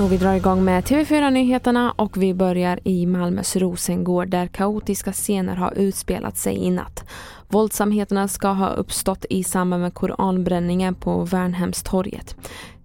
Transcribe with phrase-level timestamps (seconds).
[0.00, 5.56] Och vi drar igång med TV4-nyheterna och vi börjar i Malmös Rosengård där kaotiska scener
[5.56, 7.04] har utspelat sig i natt.
[7.48, 12.36] Våldsamheterna ska ha uppstått i samband med koranbränningen på Värnhemstorget.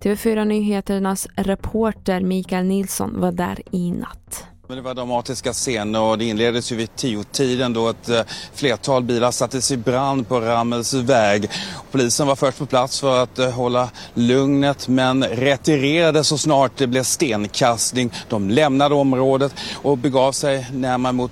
[0.00, 4.46] TV4 Nyheternas reporter Mikael Nilsson var där i natt.
[4.68, 8.20] Men det var dramatiska scener och det inleddes ju vid tio-tiden då ett eh,
[8.54, 11.50] flertal bilar sattes i brand på Rammels väg.
[11.96, 16.86] Polisen var först på plats för att eh, hålla lugnet men retirerade så snart det
[16.86, 18.12] blev stenkastning.
[18.28, 21.30] De lämnade området och begav sig närmare mot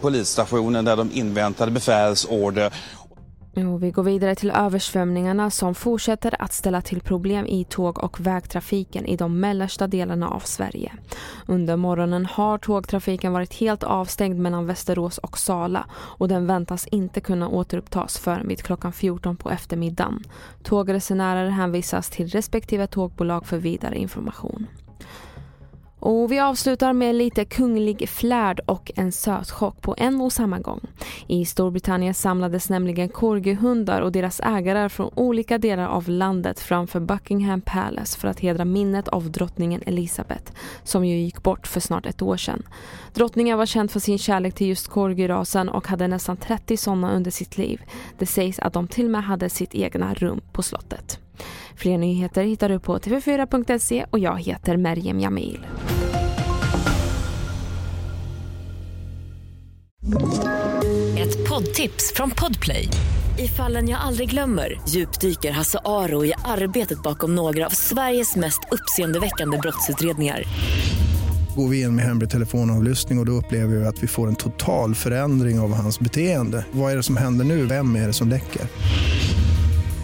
[0.00, 2.72] polisstationen där de inväntade befälsorder.
[3.54, 8.20] Och vi går vidare till översvämningarna som fortsätter att ställa till problem i tåg och
[8.20, 10.92] vägtrafiken i de mellersta delarna av Sverige.
[11.46, 17.20] Under morgonen har tågtrafiken varit helt avstängd mellan Västerås och Sala och den väntas inte
[17.20, 20.24] kunna återupptas förrän vid klockan 14 på eftermiddagen.
[20.62, 24.66] Tågresenärer hänvisas till respektive tågbolag för vidare information.
[26.00, 30.80] Och vi avslutar med lite kunglig flärd och en sötchock på en och samma gång.
[31.26, 37.60] I Storbritannien samlades nämligen korgihundar och deras ägare från olika delar av landet framför Buckingham
[37.60, 40.52] Palace för att hedra minnet av drottningen Elizabeth
[40.84, 42.62] som ju gick bort för snart ett år sedan.
[43.14, 47.30] Drottningen var känd för sin kärlek till just korgirasen och hade nästan 30 sådana under
[47.30, 47.80] sitt liv.
[48.18, 51.19] Det sägs att de till och med hade sitt egna rum på slottet.
[51.76, 55.66] Fler nyheter hittar du på tv4.se och jag heter Merjem Jamil.
[61.18, 62.88] Ett poddtips från Podplay.
[63.38, 68.60] I fallen jag aldrig glömmer djupdyker Hasse Aro i arbetet bakom några av Sveriges mest
[68.70, 70.44] uppseendeväckande brottsutredningar
[71.56, 74.36] går vi in med hemlig telefonavlyssning och, och då upplever vi att vi får en
[74.36, 76.64] total förändring av hans beteende.
[76.72, 77.66] Vad är det som händer nu?
[77.66, 78.62] Vem är det som läcker?